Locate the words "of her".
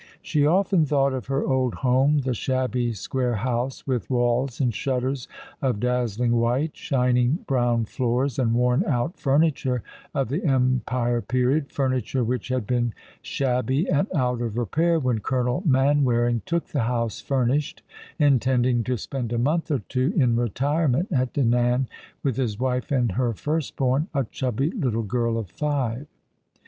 1.13-1.45